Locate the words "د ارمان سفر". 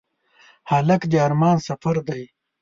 1.11-1.95